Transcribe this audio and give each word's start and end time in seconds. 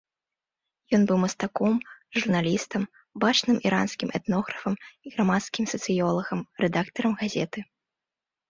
Ён 0.97 1.01
быў 1.09 1.17
мастаком, 1.25 1.73
журналістам, 2.17 2.81
бачным 3.25 3.57
іранскім 3.71 4.09
этнографам 4.21 4.73
і 5.09 5.15
грамадскім 5.17 5.63
сацыёлагам, 5.75 6.39
рэдактарам 6.65 7.13
газеты. 7.25 7.59